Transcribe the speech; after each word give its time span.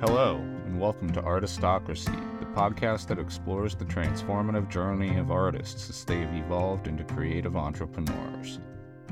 Hello, 0.00 0.36
and 0.64 0.80
welcome 0.80 1.12
to 1.12 1.22
Artistocracy, 1.22 2.10
the 2.38 2.46
podcast 2.46 3.06
that 3.08 3.18
explores 3.18 3.74
the 3.74 3.84
transformative 3.84 4.70
journey 4.70 5.18
of 5.18 5.30
artists 5.30 5.90
as 5.90 6.06
they 6.06 6.20
have 6.20 6.34
evolved 6.34 6.88
into 6.88 7.04
creative 7.04 7.54
entrepreneurs. 7.54 8.60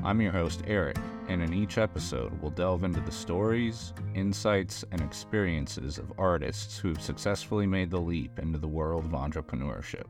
I'm 0.03 0.19
your 0.19 0.31
host, 0.31 0.63
Erik, 0.65 0.97
and 1.27 1.43
in 1.43 1.53
each 1.53 1.77
episode, 1.77 2.33
we'll 2.41 2.49
delve 2.49 2.83
into 2.83 3.01
the 3.01 3.11
stories, 3.11 3.93
insights, 4.15 4.83
and 4.91 4.99
experiences 4.99 5.99
of 5.99 6.11
artists 6.17 6.79
who 6.79 6.87
have 6.87 7.03
successfully 7.03 7.67
made 7.67 7.91
the 7.91 8.01
leap 8.01 8.39
into 8.39 8.57
the 8.57 8.67
world 8.67 9.05
of 9.05 9.11
entrepreneurship. 9.11 10.07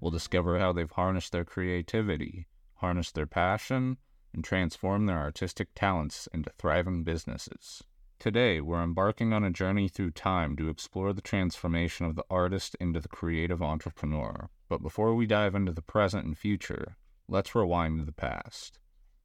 We'll 0.00 0.12
discover 0.12 0.58
how 0.58 0.72
they've 0.72 0.90
harnessed 0.90 1.32
their 1.32 1.44
creativity, 1.44 2.46
harnessed 2.76 3.14
their 3.14 3.26
passion, 3.26 3.98
and 4.32 4.42
transformed 4.42 5.10
their 5.10 5.18
artistic 5.18 5.68
talents 5.74 6.26
into 6.32 6.50
thriving 6.56 7.04
businesses. 7.04 7.82
Today, 8.20 8.60
we're 8.60 8.82
embarking 8.82 9.32
on 9.32 9.44
a 9.44 9.50
journey 9.50 9.88
through 9.88 10.10
time 10.10 10.54
to 10.56 10.68
explore 10.68 11.14
the 11.14 11.22
transformation 11.22 12.04
of 12.04 12.16
the 12.16 12.24
artist 12.28 12.76
into 12.78 13.00
the 13.00 13.08
creative 13.08 13.62
entrepreneur. 13.62 14.50
But 14.68 14.82
before 14.82 15.14
we 15.14 15.24
dive 15.24 15.54
into 15.54 15.72
the 15.72 15.80
present 15.80 16.26
and 16.26 16.36
future, 16.36 16.98
let's 17.28 17.54
rewind 17.54 17.98
to 17.98 18.04
the 18.04 18.12
past. 18.12 18.78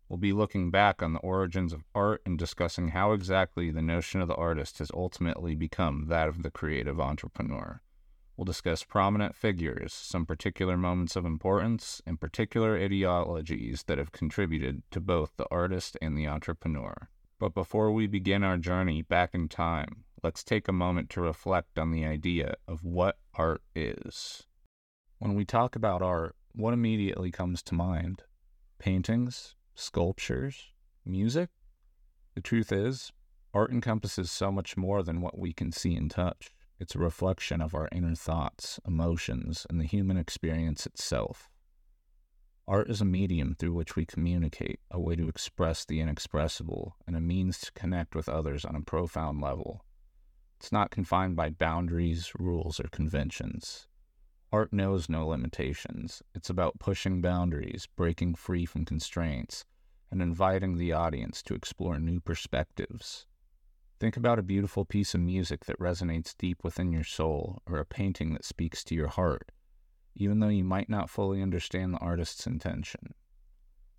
We'll 0.08 0.16
be 0.16 0.31
looking 0.31 0.71
back 0.71 1.04
on 1.04 1.12
the 1.12 1.20
origins 1.20 1.73
of 1.73 1.84
art 1.94 2.21
and 2.26 2.40
discussing 2.40 2.88
how 2.88 3.12
exactly 3.12 3.70
the 3.70 3.81
notion 3.81 4.21
of 4.21 4.30
the 4.30 4.35
artist 4.35 4.77
has 4.77 4.91
ultimately 4.94 5.55
become 5.55 6.05
that 6.07 6.30
of 6.30 6.41
the 6.41 6.49
creative 6.49 6.98
entrepreneur. 6.98 7.82
We'll 8.38 8.46
discuss 8.46 8.85
prominent 8.85 9.35
figures, 9.35 9.91
some 9.91 10.26
particular 10.26 10.77
moments 10.77 11.18
of 11.18 11.26
importance, 11.26 12.02
and 12.05 12.18
particular 12.18 12.77
ideologies 12.77 13.84
that 13.87 13.98
have 13.98 14.13
contributed 14.13 14.84
to 14.91 15.02
both 15.02 15.35
the 15.35 15.48
artist 15.52 15.98
and 16.02 16.18
the 16.18 16.27
entrepreneur. 16.27 17.09
But 17.46 17.54
before 17.54 17.91
we 17.91 18.07
begin 18.07 18.43
our 18.43 18.57
journey 18.57 19.04
back 19.04 19.35
in 19.35 19.49
time, 19.49 20.05
let's 20.24 20.43
take 20.43 20.68
a 20.68 20.71
moment 20.71 21.12
to 21.12 21.21
reflect 21.21 21.77
on 21.77 21.91
the 21.91 22.04
idea 22.04 22.55
of 22.68 22.84
what 22.84 23.20
art 23.35 23.62
is. 23.76 24.48
When 25.20 25.35
we 25.35 25.46
talk 25.46 25.76
about 25.76 26.02
art, 26.02 26.35
what 26.54 26.74
immediately 26.74 27.29
comes 27.29 27.62
to 27.62 27.76
mind? 27.76 28.24
Paintings, 28.79 29.54
sculptures, 29.76 30.71
music? 31.05 31.52
The 32.34 32.41
truth 32.41 32.71
is, 32.71 33.12
art 33.54 33.70
encompasses 33.70 34.32
so 34.32 34.52
much 34.52 34.76
more 34.76 35.04
than 35.04 35.21
what 35.21 35.37
we 35.37 35.54
can 35.54 35.71
see 35.71 35.93
and 35.93 36.09
touch. 36.09 36.49
It's 36.80 36.96
a 36.96 36.98
reflection 36.98 37.62
of 37.62 37.76
our 37.76 37.90
inner 37.91 38.15
thoughts, 38.15 38.80
emotions, 38.87 39.68
and 39.70 39.80
the 39.80 39.85
human 39.85 40.18
experience 40.18 40.87
itself. 40.87 41.52
Art 42.68 42.90
is 42.90 42.99
a 42.99 43.05
medium 43.05 43.54
through 43.54 43.74
which 43.74 43.96
we 43.96 44.08
communicate, 44.08 44.80
a 44.90 44.99
way 44.99 45.16
to 45.16 45.30
express 45.30 45.85
the 45.85 45.99
inexpressible, 45.99 46.96
and 47.05 47.16
a 47.16 47.21
means 47.21 47.60
to 47.60 47.71
connect 47.74 48.16
with 48.16 48.27
others 48.27 48.66
on 48.66 48.76
a 48.76 48.82
profound 48.82 49.40
level. 49.40 49.85
It's 50.58 50.71
not 50.71 50.90
confined 50.90 51.36
by 51.36 51.52
boundaries, 51.52 52.32
rules, 52.40 52.80
or 52.80 52.88
conventions. 52.88 53.88
Art 54.52 54.74
knows 54.74 55.08
no 55.08 55.27
limitations. 55.27 56.24
It's 56.34 56.49
about 56.49 56.80
pushing 56.80 57.21
boundaries, 57.21 57.88
breaking 57.96 58.34
free 58.34 58.66
from 58.66 58.84
constraints, 58.84 59.63
and 60.10 60.20
inviting 60.20 60.77
the 60.77 60.91
audience 60.91 61.43
to 61.43 61.54
explore 61.54 61.99
new 61.99 62.20
perspectives. 62.20 63.27
Think 63.99 64.18
about 64.18 64.40
a 64.40 64.44
beautiful 64.44 64.86
piece 64.86 65.13
of 65.13 65.22
music 65.22 65.66
that 65.66 65.78
resonates 65.78 66.36
deep 66.36 66.63
within 66.63 66.91
your 66.91 67.03
soul, 67.03 67.62
or 67.68 67.78
a 67.78 67.86
painting 67.86 68.34
that 68.34 68.44
speaks 68.44 68.84
to 68.86 68.96
your 68.96 69.09
heart 69.09 69.52
even 70.16 70.40
though 70.40 70.50
you 70.50 70.63
might 70.63 70.90
not 70.90 71.09
fully 71.09 71.41
understand 71.41 71.94
the 71.94 72.00
artist's 72.00 72.47
intention. 72.47 73.13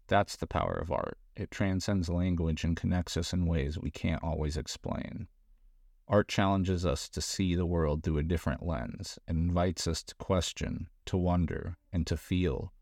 That's 0.09 0.37
the 0.37 0.47
power 0.47 0.75
of 0.75 0.91
art. 0.91 1.19
It 1.37 1.51
transcends 1.51 2.09
language 2.09 2.65
and 2.65 2.77
connects 2.77 3.17
us 3.17 3.33
in 3.33 3.47
ways 3.47 3.79
we 3.79 3.91
can't 3.91 4.23
always 4.23 4.57
explain. 4.57 5.29
Art 6.09 6.29
challenges 6.29 6.87
us 6.87 7.09
to 7.09 7.21
see 7.21 7.57
the 7.57 7.67
world 7.67 8.03
through 8.03 8.19
a 8.19 8.23
different 8.23 8.65
lens 8.65 9.19
and 9.27 9.37
invites 9.37 9.89
us 9.89 10.05
to 10.05 10.15
question, 10.15 10.89
to 11.07 11.17
wonder, 11.17 11.77
and 11.93 12.07
to 12.07 12.17
feel. 12.17 12.73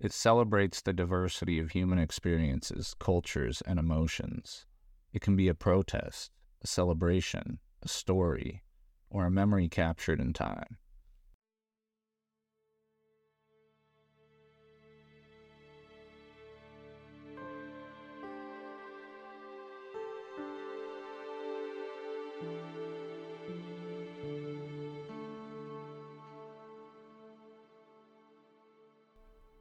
It 0.00 0.12
celebrates 0.12 0.80
the 0.80 0.92
diversity 0.92 1.60
of 1.60 1.70
human 1.70 1.98
experiences, 1.98 2.94
cultures, 2.98 3.62
and 3.62 3.78
emotions. 3.78 4.66
It 5.12 5.22
can 5.22 5.36
be 5.36 5.48
a 5.48 5.54
protest, 5.54 6.32
a 6.62 6.66
celebration, 6.66 7.60
a 7.82 7.88
story, 7.88 8.62
or 9.08 9.26
a 9.26 9.30
memory 9.30 9.68
captured 9.68 10.20
in 10.20 10.32
time. 10.32 10.78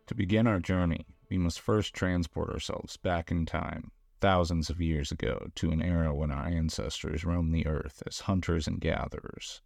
To 0.07 0.15
begin 0.15 0.47
our 0.47 0.59
journey, 0.59 1.05
we 1.29 1.37
must 1.37 1.59
first 1.59 1.93
transport 1.93 2.49
ourselves 2.49 2.95
back 2.95 3.29
in 3.29 3.45
time, 3.45 3.91
thousands 4.21 4.69
of 4.69 4.79
years 4.79 5.11
ago, 5.11 5.49
to 5.55 5.71
an 5.71 5.81
era 5.81 6.15
when 6.15 6.31
our 6.31 6.47
ancestors 6.47 7.25
roamed 7.25 7.53
the 7.53 7.67
earth 7.67 8.01
as 8.07 8.21
hunters 8.21 8.67
and 8.67 8.79
gatherers. 8.79 9.61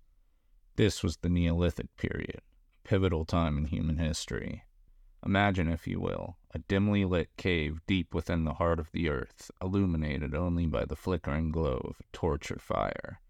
This 0.77 1.03
was 1.03 1.17
the 1.17 1.29
Neolithic 1.29 1.95
period, 1.95 2.41
a 2.83 2.87
pivotal 2.87 3.23
time 3.23 3.55
in 3.55 3.65
human 3.65 3.99
history. 3.99 4.63
Imagine, 5.23 5.67
if 5.67 5.85
you 5.85 5.99
will, 5.99 6.37
a 6.55 6.57
dimly 6.57 7.05
lit 7.05 7.29
cave 7.37 7.79
deep 7.85 8.15
within 8.15 8.43
the 8.43 8.55
heart 8.55 8.79
of 8.79 8.91
the 8.91 9.09
earth, 9.09 9.51
illuminated 9.61 10.33
only 10.33 10.65
by 10.65 10.85
the 10.85 10.95
flickering 10.95 11.51
glow 11.51 11.77
of 11.83 11.97
a 11.99 12.03
torch 12.11 12.49
or 12.49 12.57
fire. 12.57 13.21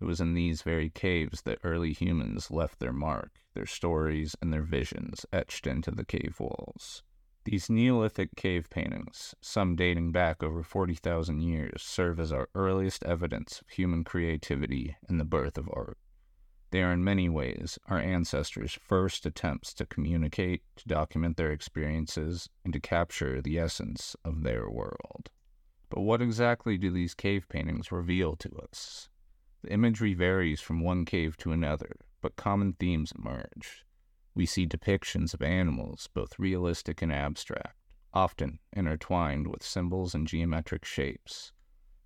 It 0.00 0.04
was 0.04 0.20
in 0.20 0.34
these 0.34 0.62
very 0.62 0.90
caves 0.90 1.42
that 1.42 1.60
early 1.62 1.92
humans 1.92 2.50
left 2.50 2.78
their 2.80 2.92
mark, 2.92 3.40
their 3.54 3.66
stories, 3.66 4.34
and 4.42 4.52
their 4.52 4.62
visions 4.62 5.24
etched 5.32 5.66
into 5.66 5.90
the 5.90 6.04
cave 6.04 6.36
walls. 6.40 7.02
These 7.44 7.68
Neolithic 7.68 8.36
cave 8.36 8.70
paintings, 8.70 9.34
some 9.40 9.76
dating 9.76 10.12
back 10.12 10.42
over 10.42 10.62
40,000 10.62 11.40
years, 11.40 11.82
serve 11.82 12.18
as 12.18 12.32
our 12.32 12.48
earliest 12.54 13.04
evidence 13.04 13.60
of 13.60 13.68
human 13.68 14.02
creativity 14.02 14.96
and 15.08 15.20
the 15.20 15.24
birth 15.24 15.58
of 15.58 15.68
art. 15.72 15.98
They 16.70 16.82
are 16.82 16.92
in 16.92 17.04
many 17.04 17.28
ways 17.28 17.78
our 17.86 18.00
ancestors' 18.00 18.72
first 18.72 19.26
attempts 19.26 19.72
to 19.74 19.86
communicate, 19.86 20.62
to 20.76 20.88
document 20.88 21.36
their 21.36 21.52
experiences, 21.52 22.48
and 22.64 22.72
to 22.72 22.80
capture 22.80 23.40
the 23.40 23.58
essence 23.58 24.16
of 24.24 24.42
their 24.42 24.68
world. 24.68 25.30
But 25.90 26.00
what 26.00 26.20
exactly 26.20 26.76
do 26.76 26.90
these 26.90 27.14
cave 27.14 27.48
paintings 27.48 27.92
reveal 27.92 28.34
to 28.36 28.56
us? 28.56 29.08
The 29.64 29.72
imagery 29.72 30.12
varies 30.12 30.60
from 30.60 30.80
one 30.80 31.06
cave 31.06 31.38
to 31.38 31.50
another, 31.50 31.96
but 32.20 32.36
common 32.36 32.74
themes 32.74 33.14
emerge. 33.18 33.86
We 34.34 34.44
see 34.44 34.66
depictions 34.66 35.32
of 35.32 35.40
animals, 35.40 36.06
both 36.12 36.38
realistic 36.38 37.00
and 37.00 37.10
abstract, 37.10 37.74
often 38.12 38.58
intertwined 38.74 39.46
with 39.46 39.62
symbols 39.62 40.14
and 40.14 40.28
geometric 40.28 40.84
shapes. 40.84 41.52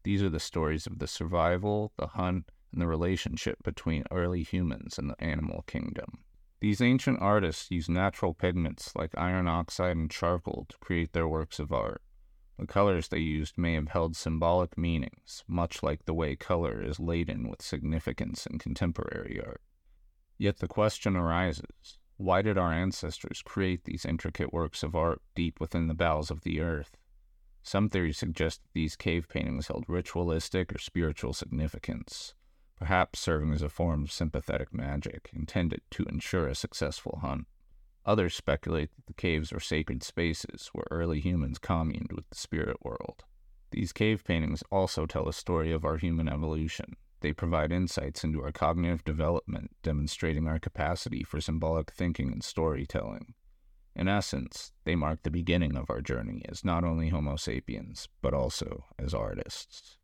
These 0.04 0.22
are 0.22 0.28
the 0.28 0.38
stories 0.38 0.86
of 0.86 1.00
the 1.00 1.08
survival, 1.08 1.92
the 1.96 2.06
hunt, 2.06 2.52
and 2.70 2.80
the 2.80 2.86
relationship 2.86 3.60
between 3.64 4.04
early 4.12 4.44
humans 4.44 4.96
and 4.96 5.10
the 5.10 5.20
animal 5.20 5.64
kingdom. 5.66 6.20
These 6.60 6.80
ancient 6.80 7.20
artists 7.20 7.72
used 7.72 7.90
natural 7.90 8.34
pigments 8.34 8.94
like 8.94 9.18
iron 9.18 9.48
oxide 9.48 9.96
and 9.96 10.08
charcoal 10.08 10.66
to 10.68 10.78
create 10.78 11.12
their 11.12 11.26
works 11.26 11.58
of 11.58 11.72
art. 11.72 12.02
The 12.58 12.66
colors 12.66 13.08
they 13.08 13.18
used 13.18 13.56
may 13.56 13.74
have 13.74 13.88
held 13.88 14.16
symbolic 14.16 14.76
meanings, 14.76 15.44
much 15.46 15.82
like 15.82 16.04
the 16.04 16.14
way 16.14 16.36
color 16.36 16.82
is 16.82 16.98
laden 16.98 17.48
with 17.48 17.62
significance 17.62 18.46
in 18.46 18.58
contemporary 18.58 19.40
art. 19.40 19.62
Yet 20.36 20.58
the 20.58 20.68
question 20.68 21.16
arises 21.16 21.98
why 22.16 22.42
did 22.42 22.58
our 22.58 22.72
ancestors 22.72 23.42
create 23.42 23.84
these 23.84 24.04
intricate 24.04 24.52
works 24.52 24.82
of 24.82 24.96
art 24.96 25.22
deep 25.36 25.60
within 25.60 25.86
the 25.86 25.94
bowels 25.94 26.30
of 26.32 26.42
the 26.42 26.60
earth? 26.60 26.96
Some 27.62 27.88
theories 27.88 28.18
suggest 28.18 28.62
that 28.62 28.72
these 28.74 28.96
cave 28.96 29.28
paintings 29.28 29.68
held 29.68 29.84
ritualistic 29.86 30.74
or 30.74 30.78
spiritual 30.78 31.32
significance 31.32 32.34
perhaps 32.78 33.18
serving 33.18 33.52
as 33.52 33.62
a 33.62 33.68
form 33.68 34.04
of 34.04 34.12
sympathetic 34.12 34.72
magic 34.72 35.30
intended 35.32 35.80
to 35.90 36.04
ensure 36.04 36.46
a 36.46 36.54
successful 36.54 37.18
hunt. 37.22 37.46
Others 38.06 38.34
speculate 38.34 38.90
that 38.96 39.06
the 39.06 39.14
caves 39.14 39.52
are 39.52 39.60
sacred 39.60 40.02
spaces 40.02 40.70
where 40.72 40.86
early 40.90 41.20
humans 41.20 41.58
communed 41.58 42.12
with 42.14 42.28
the 42.30 42.36
spirit 42.36 42.78
world. 42.82 43.24
These 43.70 43.92
cave 43.92 44.24
paintings 44.24 44.62
also 44.70 45.04
tell 45.04 45.28
a 45.28 45.32
story 45.32 45.72
of 45.72 45.84
our 45.84 45.98
human 45.98 46.28
evolution. 46.28 46.96
They 47.20 47.32
provide 47.32 47.72
insights 47.72 48.24
into 48.24 48.42
our 48.42 48.52
cognitive 48.52 49.04
development, 49.04 49.72
demonstrating 49.82 50.46
our 50.46 50.58
capacity 50.58 51.22
for 51.24 51.40
symbolic 51.40 51.90
thinking 51.90 52.32
and 52.32 52.42
storytelling. 52.42 53.34
In 53.94 54.06
essence, 54.06 54.72
they 54.84 54.94
mark 54.94 55.22
the 55.22 55.30
beginning 55.30 55.76
of 55.76 55.90
our 55.90 56.00
journey 56.00 56.42
as 56.48 56.64
not 56.64 56.84
only 56.84 57.08
Homo 57.08 57.36
sapiens, 57.36 58.08
but 58.22 58.32
also 58.32 58.84
as 58.98 59.12
artists. 59.12 59.98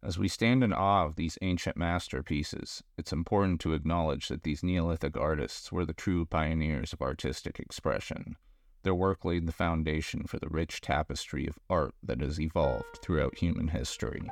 As 0.00 0.16
we 0.16 0.28
stand 0.28 0.62
in 0.62 0.72
awe 0.72 1.06
of 1.06 1.16
these 1.16 1.38
ancient 1.42 1.76
masterpieces, 1.76 2.84
it's 2.96 3.12
important 3.12 3.60
to 3.60 3.72
acknowledge 3.72 4.28
that 4.28 4.44
these 4.44 4.62
Neolithic 4.62 5.16
artists 5.16 5.72
were 5.72 5.84
the 5.84 5.92
true 5.92 6.24
pioneers 6.24 6.92
of 6.92 7.02
artistic 7.02 7.58
expression. 7.58 8.36
Their 8.84 8.94
work 8.94 9.24
laid 9.24 9.46
the 9.46 9.52
foundation 9.52 10.24
for 10.24 10.38
the 10.38 10.48
rich 10.48 10.80
tapestry 10.80 11.48
of 11.48 11.58
art 11.68 11.94
that 12.02 12.20
has 12.20 12.40
evolved 12.40 12.98
throughout 13.02 13.38
human 13.38 13.68
history. 13.68 14.22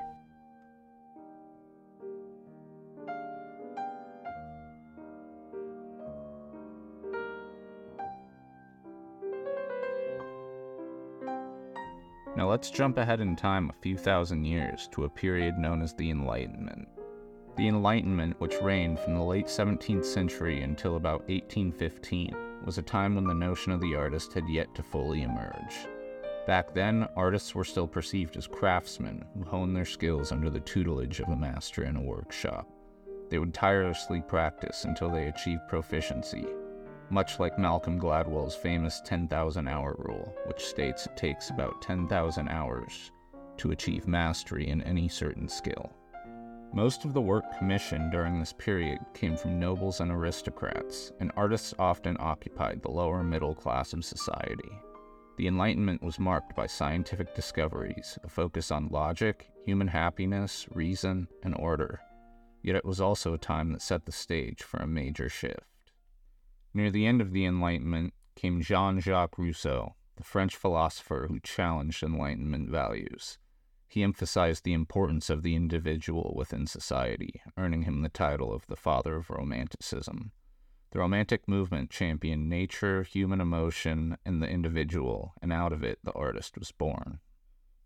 Now 12.37 12.51
let's 12.51 12.71
jump 12.71 12.99
ahead 12.99 13.21
in 13.23 13.35
time 13.35 13.71
a 13.71 13.83
few 13.83 13.97
thousand 13.97 14.45
years 14.45 14.91
to 14.93 15.05
a 15.05 15.09
period 15.09 15.57
known 15.57 15.81
as 15.81 15.95
the 15.95 16.11
Enlightenment. 16.11 16.87
The 17.57 17.69
Enlightenment, 17.69 18.39
which 18.39 18.61
reigned 18.61 19.01
from 19.01 19.15
the 19.15 19.23
late 19.23 19.47
17th 19.47 20.05
century 20.05 20.61
until 20.61 20.97
about 20.97 21.21
1815, 21.31 22.37
was 22.67 22.77
a 22.77 22.83
time 22.83 23.15
when 23.15 23.25
the 23.25 23.33
notion 23.33 23.73
of 23.73 23.81
the 23.81 23.95
artist 23.95 24.35
had 24.35 24.47
yet 24.51 24.75
to 24.75 24.83
fully 24.83 25.23
emerge. 25.23 25.89
Back 26.47 26.75
then, 26.75 27.09
artists 27.17 27.55
were 27.55 27.65
still 27.65 27.89
perceived 27.89 28.37
as 28.37 28.47
craftsmen 28.47 29.25
who 29.33 29.43
honed 29.45 29.75
their 29.75 29.87
skills 29.87 30.31
under 30.31 30.51
the 30.51 30.61
tutelage 30.61 31.21
of 31.21 31.31
a 31.31 31.37
master 31.37 31.85
in 31.85 31.97
a 31.97 32.03
workshop. 32.03 32.69
They 33.31 33.39
would 33.39 33.55
tirelessly 33.55 34.21
practice 34.21 34.85
until 34.85 35.09
they 35.09 35.29
achieved 35.29 35.69
proficiency, 35.69 36.45
much 37.11 37.39
like 37.39 37.59
Malcolm 37.59 37.99
Gladwell's 37.99 38.57
famous 38.57 39.01
10,000 39.05 39.69
hour 39.69 39.95
rule, 39.99 40.35
which 40.47 40.65
states 40.65 41.07
it 41.07 41.17
takes 41.17 41.51
about 41.51 41.83
10,000 41.83 42.49
hours 42.49 43.13
to 43.59 43.71
achieve 43.71 44.07
mastery 44.07 44.69
in 44.69 44.83
any 44.83 45.09
certain 45.09 45.49
skill. 45.49 45.93
Most 46.73 47.05
of 47.05 47.15
the 47.15 47.21
work 47.21 47.45
commissioned 47.59 48.13
during 48.13 48.39
this 48.39 48.53
period 48.53 48.99
came 49.15 49.37
from 49.37 49.59
nobles 49.59 50.01
and 50.01 50.11
aristocrats, 50.11 51.13
and 51.21 51.33
artists 51.37 51.73
often 51.79 52.17
occupied 52.21 52.83
the 52.83 52.91
lower 52.91 53.23
middle 53.23 53.55
class 53.55 53.93
of 53.93 54.05
society. 54.05 54.71
The 55.39 55.47
Enlightenment 55.47 56.03
was 56.03 56.19
marked 56.19 56.57
by 56.57 56.67
scientific 56.67 57.35
discoveries, 57.35 58.19
a 58.25 58.29
focus 58.29 58.71
on 58.71 58.89
logic, 58.89 59.51
human 59.65 59.89
happiness, 59.89 60.67
reason, 60.71 61.29
and 61.43 61.55
order. 61.59 62.01
Yet 62.63 62.77
it 62.77 62.85
was 62.85 63.01
also 63.01 63.33
a 63.33 63.39
time 63.39 63.73
that 63.73 63.83
set 63.83 64.05
the 64.07 64.13
stage 64.13 64.63
for 64.63 64.79
a 64.79 64.87
major 64.87 65.29
shift. 65.29 65.76
Near 66.77 66.91
the 66.91 67.07
end 67.07 67.23
of 67.23 67.33
the 67.33 67.47
Enlightenment 67.47 68.13
came 68.35 68.61
Jean 68.61 69.01
Jacques 69.01 69.39
Rousseau, 69.39 69.95
the 70.17 70.23
French 70.23 70.55
philosopher 70.55 71.25
who 71.27 71.41
challenged 71.41 72.03
Enlightenment 72.03 72.69
values. 72.69 73.39
He 73.89 74.03
emphasized 74.03 74.63
the 74.63 74.75
importance 74.75 75.31
of 75.31 75.43
the 75.43 75.57
individual 75.57 76.35
within 76.37 76.67
society, 76.67 77.41
earning 77.57 77.85
him 77.85 78.03
the 78.03 78.11
title 78.11 78.53
of 78.53 78.67
the 78.67 78.77
father 78.77 79.17
of 79.17 79.31
Romanticism. 79.31 80.33
The 80.91 80.99
Romantic 80.99 81.49
movement 81.49 81.89
championed 81.89 82.47
nature, 82.51 83.05
human 83.05 83.41
emotion, 83.41 84.19
and 84.27 84.43
the 84.43 84.49
individual, 84.51 85.33
and 85.41 85.55
out 85.55 85.73
of 85.73 85.83
it 85.83 86.01
the 86.05 86.13
artist 86.13 86.59
was 86.59 86.73
born. 86.73 87.21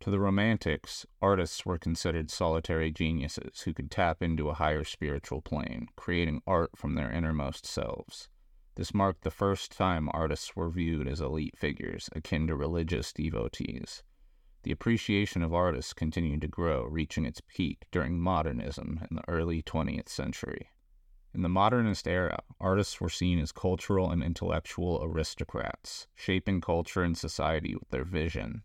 To 0.01 0.11
the 0.11 0.19
Romantics, 0.19 1.07
artists 1.23 1.65
were 1.65 1.79
considered 1.79 2.29
solitary 2.29 2.91
geniuses 2.91 3.61
who 3.61 3.73
could 3.73 3.93
tap 3.93 4.21
into 4.21 4.49
a 4.49 4.55
higher 4.55 4.83
spiritual 4.83 5.43
plane, 5.43 5.87
creating 5.95 6.43
art 6.45 6.73
from 6.75 6.97
their 6.97 7.13
innermost 7.13 7.65
selves. 7.65 8.29
This 8.77 8.95
marked 8.95 9.23
the 9.23 9.31
first 9.31 9.73
time 9.73 10.09
artists 10.13 10.55
were 10.55 10.71
viewed 10.71 11.09
as 11.09 11.21
elite 11.21 11.59
figures, 11.59 12.09
akin 12.13 12.47
to 12.47 12.55
religious 12.55 13.13
devotees. 13.13 14.03
The 14.63 14.73
appreciation 14.73 15.43
of 15.43 15.53
artists 15.55 15.93
continued 15.93 16.43
to 16.43 16.49
grow, 16.49 16.85
reaching 16.85 17.25
its 17.25 17.41
peak 17.41 17.87
during 17.91 18.21
modernism 18.21 19.01
in 19.11 19.17
the 19.17 19.29
early 19.29 19.63
20th 19.63 20.09
century. 20.09 20.71
In 21.33 21.43
the 21.43 21.49
modernist 21.49 22.07
era, 22.07 22.41
artists 22.61 23.01
were 23.01 23.09
seen 23.09 23.39
as 23.39 23.53
cultural 23.53 24.11
and 24.11 24.23
intellectual 24.23 25.01
aristocrats, 25.03 26.07
shaping 26.15 26.61
culture 26.61 27.03
and 27.03 27.17
society 27.17 27.75
with 27.75 27.89
their 27.91 28.05
vision, 28.05 28.63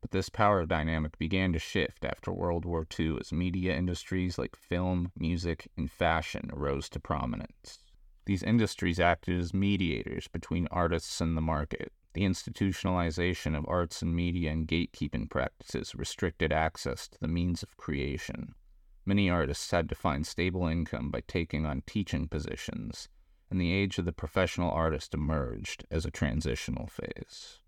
but 0.00 0.10
this 0.10 0.28
power 0.28 0.66
dynamic 0.66 1.18
began 1.18 1.52
to 1.54 1.58
shift 1.58 2.04
after 2.04 2.30
World 2.30 2.66
War 2.66 2.86
II 2.98 3.16
as 3.20 3.32
media 3.32 3.74
industries 3.74 4.36
like 4.36 4.54
film, 4.54 5.12
music, 5.16 5.68
and 5.78 5.90
fashion 5.90 6.50
rose 6.52 6.90
to 6.90 7.00
prominence. 7.00 7.78
These 8.26 8.42
industries 8.42 8.98
acted 8.98 9.38
as 9.38 9.52
mediators 9.52 10.28
between 10.28 10.66
artists 10.70 11.20
and 11.20 11.36
the 11.36 11.42
market. 11.42 11.92
The 12.14 12.22
institutionalization 12.22 13.56
of 13.56 13.66
arts 13.68 14.00
and 14.00 14.14
media 14.14 14.50
and 14.52 14.66
gatekeeping 14.66 15.28
practices 15.28 15.94
restricted 15.94 16.52
access 16.52 17.08
to 17.08 17.18
the 17.20 17.28
means 17.28 17.62
of 17.62 17.76
creation. 17.76 18.54
Many 19.04 19.28
artists 19.28 19.70
had 19.70 19.88
to 19.90 19.94
find 19.94 20.26
stable 20.26 20.66
income 20.66 21.10
by 21.10 21.20
taking 21.26 21.66
on 21.66 21.82
teaching 21.86 22.26
positions, 22.26 23.08
and 23.50 23.60
the 23.60 23.72
age 23.72 23.98
of 23.98 24.06
the 24.06 24.12
professional 24.12 24.70
artist 24.70 25.12
emerged 25.12 25.84
as 25.90 26.06
a 26.06 26.10
transitional 26.10 26.86
phase. 26.86 27.60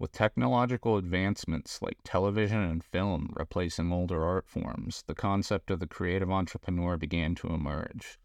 With 0.00 0.10
technological 0.10 0.96
advancements 0.96 1.80
like 1.80 1.98
television 2.02 2.58
and 2.58 2.82
film 2.82 3.32
replacing 3.36 3.92
older 3.92 4.24
art 4.24 4.48
forms, 4.48 5.04
the 5.06 5.14
concept 5.14 5.70
of 5.70 5.78
the 5.78 5.86
creative 5.86 6.30
entrepreneur 6.30 6.96
began 6.96 7.36
to 7.36 7.48
emerge. 7.48 8.18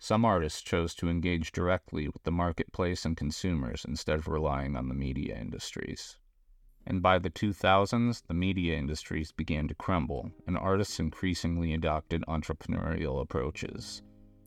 Some 0.00 0.24
artists 0.24 0.60
chose 0.60 0.96
to 0.96 1.08
engage 1.08 1.52
directly 1.52 2.08
with 2.08 2.24
the 2.24 2.32
marketplace 2.32 3.04
and 3.04 3.16
consumers 3.16 3.84
instead 3.86 4.18
of 4.18 4.26
relying 4.26 4.74
on 4.74 4.88
the 4.88 4.94
media 4.94 5.38
industries. 5.38 6.16
And 6.84 7.00
by 7.00 7.20
the 7.20 7.30
2000s, 7.30 8.26
the 8.26 8.34
media 8.34 8.76
industries 8.76 9.30
began 9.30 9.68
to 9.68 9.74
crumble, 9.74 10.32
and 10.48 10.58
artists 10.58 10.98
increasingly 10.98 11.72
adopted 11.72 12.24
entrepreneurial 12.26 13.20
approaches. 13.20 14.02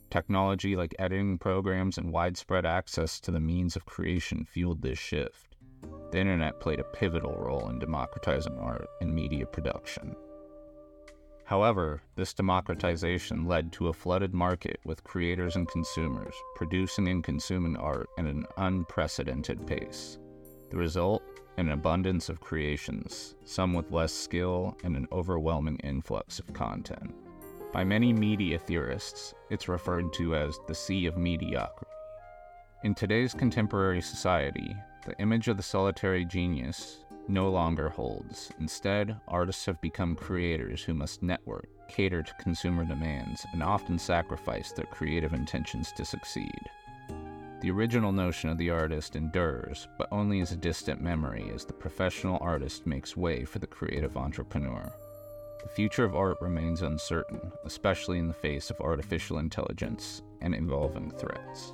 Technology 0.10 0.76
like 0.76 0.94
editing 1.00 1.38
programs 1.38 1.98
and 1.98 2.12
widespread 2.12 2.66
access 2.66 3.22
to 3.22 3.32
the 3.32 3.40
means 3.40 3.78
of 3.78 3.86
creation 3.86 4.44
fueled 4.44 4.82
this 4.82 5.00
shift 5.00 5.54
the 6.14 6.20
internet 6.20 6.60
played 6.60 6.80
a 6.80 6.84
pivotal 6.84 7.36
role 7.36 7.70
in 7.70 7.80
democratizing 7.80 8.58
art 8.60 8.88
and 9.02 9.14
media 9.14 9.48
production. 9.48 10.16
However, 11.54 12.02
this 12.16 12.34
democratization 12.34 13.46
led 13.46 13.72
to 13.74 13.90
a 13.90 13.94
flooded 13.94 14.34
market 14.34 14.80
with 14.86 15.04
creators 15.04 15.56
and 15.56 15.68
consumers 15.68 16.34
producing 16.56 17.08
and 17.08 17.24
consuming 17.24 17.78
art 17.78 18.10
at 18.18 18.26
an 18.26 18.48
unprecedented 18.58 19.68
pace. 19.68 20.18
The 20.72 20.78
result? 20.78 21.22
An 21.58 21.70
abundance 21.70 22.28
of 22.28 22.42
creations, 22.42 23.36
some 23.46 23.76
with 23.76 23.92
less 23.92 24.12
skill 24.12 24.76
and 24.84 24.98
an 24.98 25.08
overwhelming 25.12 25.78
influx 25.84 26.40
of 26.40 26.52
content. 26.54 27.14
By 27.72 27.84
many 27.84 28.14
media 28.14 28.58
theorists, 28.58 29.36
it's 29.52 29.70
referred 29.70 30.12
to 30.14 30.36
as 30.36 30.58
the 30.68 30.74
sea 30.74 31.06
of 31.06 31.18
mediocrity. 31.18 31.92
In 32.84 32.96
today's 32.96 33.36
contemporary 33.36 34.02
society, 34.02 34.76
the 35.06 35.16
image 35.20 35.50
of 35.50 35.58
the 35.58 35.64
solitary 35.64 36.26
genius 36.26 37.03
no 37.28 37.50
longer 37.50 37.90
holds. 37.90 38.52
Instead, 38.60 39.16
artists 39.28 39.66
have 39.66 39.82
become 39.82 40.16
creators 40.16 40.84
who 40.84 40.94
must 40.94 41.24
network, 41.24 41.68
cater 41.88 42.24
to 42.24 42.34
consumer 42.36 42.86
demands, 42.86 43.46
and 43.54 43.64
often 43.64 43.98
sacrifice 43.98 44.72
their 44.72 44.86
creative 44.86 45.34
intentions 45.34 45.92
to 45.94 46.06
succeed. 46.06 46.70
The 47.62 47.72
original 47.72 48.12
notion 48.12 48.50
of 48.50 48.58
the 48.58 48.72
artist 48.72 49.16
endures, 49.16 49.88
but 49.98 50.10
only 50.12 50.42
as 50.42 50.52
a 50.52 50.58
distant 50.58 51.02
memory 51.02 51.50
as 51.56 51.64
the 51.64 51.72
professional 51.72 52.38
artist 52.42 52.86
makes 52.86 53.16
way 53.16 53.46
for 53.46 53.60
the 53.60 53.68
creative 53.68 54.18
entrepreneur. 54.18 54.92
The 55.64 55.70
future 55.70 56.04
of 56.04 56.14
art 56.14 56.38
remains 56.42 56.82
uncertain, 56.82 57.54
especially 57.64 58.20
in 58.20 58.28
the 58.28 58.34
face 58.34 58.70
of 58.70 58.82
artificial 58.82 59.38
intelligence 59.38 60.22
and 60.42 60.54
evolving 60.54 61.12
threats. 61.12 61.72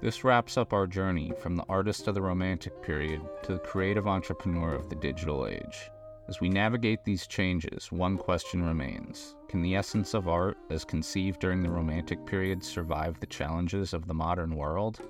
This 0.00 0.22
wraps 0.22 0.56
up 0.56 0.72
our 0.72 0.86
journey 0.86 1.32
from 1.42 1.56
the 1.56 1.64
artist 1.68 2.06
of 2.06 2.14
the 2.14 2.22
Romantic 2.22 2.82
period 2.82 3.20
to 3.42 3.54
the 3.54 3.58
creative 3.58 4.06
entrepreneur 4.06 4.72
of 4.72 4.88
the 4.88 4.94
digital 4.94 5.44
age. 5.44 5.90
As 6.28 6.40
we 6.40 6.48
navigate 6.48 7.02
these 7.02 7.26
changes, 7.26 7.90
one 7.90 8.16
question 8.16 8.62
remains 8.62 9.34
Can 9.48 9.60
the 9.60 9.74
essence 9.74 10.14
of 10.14 10.28
art, 10.28 10.56
as 10.70 10.84
conceived 10.84 11.40
during 11.40 11.64
the 11.64 11.70
Romantic 11.70 12.24
period, 12.26 12.62
survive 12.62 13.18
the 13.18 13.26
challenges 13.26 13.92
of 13.92 14.06
the 14.06 14.14
modern 14.14 14.54
world? 14.54 15.00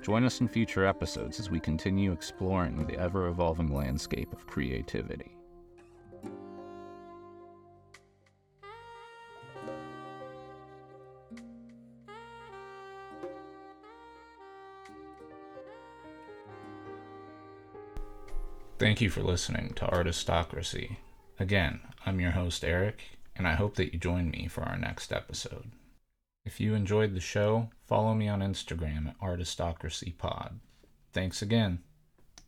Join 0.00 0.24
us 0.24 0.40
in 0.40 0.48
future 0.48 0.86
episodes 0.86 1.38
as 1.38 1.50
we 1.50 1.60
continue 1.60 2.10
exploring 2.10 2.86
the 2.86 2.98
ever 2.98 3.28
evolving 3.28 3.74
landscape 3.74 4.32
of 4.32 4.46
creativity. 4.46 5.36
Thank 18.78 19.00
you 19.00 19.10
for 19.10 19.22
listening 19.22 19.74
to 19.76 19.86
Artistocracy. 19.86 20.98
Again, 21.38 21.80
I'm 22.04 22.20
your 22.20 22.32
host, 22.32 22.64
Erik, 22.64 23.18
and 23.36 23.46
I 23.46 23.54
hope 23.54 23.76
that 23.76 23.92
you 23.92 23.98
join 23.98 24.30
me 24.30 24.48
for 24.48 24.62
our 24.62 24.76
next 24.76 25.12
episode. 25.12 25.70
If 26.44 26.58
you 26.58 26.74
enjoyed 26.74 27.14
the 27.14 27.20
show, 27.20 27.70
follow 27.86 28.14
me 28.14 28.26
on 28.28 28.40
Instagram 28.40 29.08
at 29.08 29.20
ArtistocracyPod. 29.20 30.54
Thanks 31.12 31.42
again. 31.42 31.80